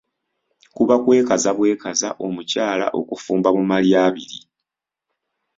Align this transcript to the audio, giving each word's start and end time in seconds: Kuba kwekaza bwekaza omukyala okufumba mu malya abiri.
Kuba 0.75 0.95
kwekaza 1.03 1.49
bwekaza 1.57 2.09
omukyala 2.25 2.85
okufumba 2.99 3.49
mu 3.57 3.63
malya 3.69 3.99
abiri. 4.07 4.39